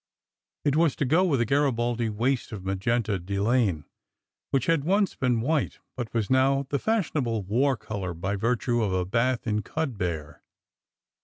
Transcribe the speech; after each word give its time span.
It 0.65 0.75
was 0.75 0.95
to 0.95 1.05
go 1.05 1.23
with 1.23 1.41
a 1.41 1.45
Garibaldi 1.45 2.09
waist 2.09 2.51
of 2.51 2.65
magenta 2.65 3.19
delaine 3.19 3.85
which 4.49 4.65
had 4.65 4.83
once 4.83 5.13
been 5.13 5.41
white, 5.41 5.77
but 5.95 6.11
was 6.11 6.27
now 6.27 6.65
the 6.71 6.79
fashionable 6.79 7.43
war 7.43 7.77
color 7.77 8.15
by 8.15 8.35
virtue 8.35 8.81
of 8.81 8.91
a 8.93 9.05
bath 9.05 9.45
in 9.45 9.61
cudbear. 9.61 10.41